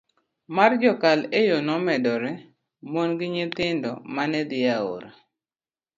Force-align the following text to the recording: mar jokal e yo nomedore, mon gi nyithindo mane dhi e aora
mar 0.55 0.71
jokal 0.81 1.19
e 1.39 1.41
yo 1.49 1.57
nomedore, 1.67 2.31
mon 2.91 3.09
gi 3.19 3.27
nyithindo 3.35 3.91
mane 4.15 4.39
dhi 4.49 4.59
e 4.71 4.73
aora 4.77 5.09